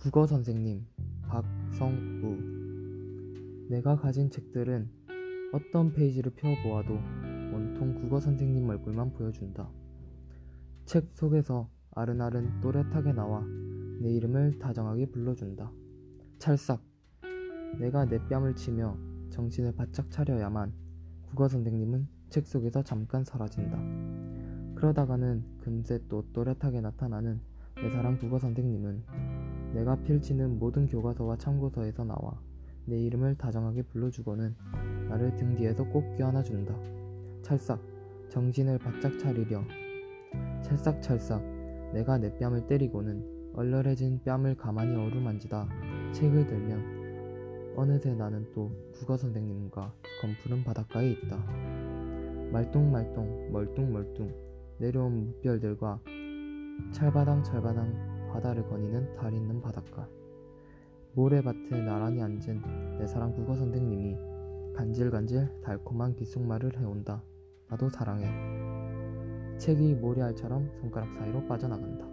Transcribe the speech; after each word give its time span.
국어 0.00 0.26
선생님 0.26 0.86
박성우 1.28 2.38
내가 3.68 3.96
가진 3.96 4.30
책들은 4.30 4.88
어떤 5.52 5.92
페이지를 5.92 6.32
펴보아도 6.36 6.94
온통 7.52 7.96
국어 7.96 8.18
선생님 8.18 8.66
얼굴만 8.66 9.12
보여준다. 9.12 9.68
책 10.86 11.10
속에서 11.12 11.68
아른아른 11.90 12.62
또렷하게 12.62 13.12
나와 13.12 13.44
내 14.00 14.10
이름을 14.14 14.58
다정하게 14.58 15.10
불러준다. 15.10 15.70
찰싹 16.38 16.82
내가 17.78 18.06
내 18.06 18.26
뺨을 18.26 18.56
치며 18.56 18.96
정신을 19.28 19.74
바짝 19.74 20.10
차려야만 20.10 20.72
국어 21.26 21.46
선생님은 21.46 22.08
책 22.30 22.46
속에서 22.46 22.82
잠깐 22.82 23.22
사라진다. 23.22 23.78
그러다가는 24.76 25.44
금세 25.58 26.00
또 26.08 26.24
또렷하게 26.32 26.80
나타나는 26.80 27.42
내 27.74 27.90
사랑 27.90 28.18
국어 28.18 28.38
선생님은 28.38 29.04
내가 29.74 29.96
펼치는 29.96 30.58
모든 30.58 30.86
교과서와 30.86 31.36
참고서에서 31.36 32.04
나와 32.04 32.40
내 32.86 32.98
이름을 32.98 33.36
다정하게 33.36 33.82
불러주고는 33.82 34.54
나를 35.08 35.36
등 35.36 35.54
뒤에서 35.54 35.84
꼭 35.84 36.16
껴안아준다. 36.16 36.74
찰싹 37.42 37.80
정신을 38.28 38.78
바짝 38.78 39.18
차리려 39.18 39.62
찰싹찰싹 40.62 41.42
내가 41.92 42.18
내 42.18 42.36
뺨을 42.38 42.66
때리고는 42.66 43.52
얼얼해진 43.54 44.20
뺨을 44.24 44.56
가만히 44.56 44.94
어루만지다 44.94 45.68
책을 46.12 46.46
들면 46.46 47.74
어느새 47.76 48.14
나는 48.14 48.46
또 48.52 48.70
국어 48.92 49.16
선생님과 49.16 49.92
검푸른 50.20 50.64
바닷가에 50.64 51.10
있다. 51.12 51.36
말똥말똥 52.52 53.52
멀뚱멀뚱 53.52 54.34
내려온 54.78 55.26
물별들과 55.26 56.00
찰바당 56.92 57.44
찰바당 57.44 58.19
바다를 58.32 58.66
거니는 58.68 59.14
달 59.14 59.32
있는 59.32 59.60
바닷가 59.60 60.08
모래밭에 61.14 61.82
나란히 61.82 62.22
앉은 62.22 62.98
내 62.98 63.06
사랑 63.06 63.32
국어 63.32 63.56
선생님이 63.56 64.16
간질간질 64.74 65.60
달콤한 65.62 66.14
귓속말을 66.14 66.78
해온다. 66.78 67.22
나도 67.68 67.88
사랑해. 67.90 68.26
책이 69.58 69.94
모래알처럼 69.94 70.70
손가락 70.80 71.12
사이로 71.14 71.46
빠져나간다. 71.46 72.08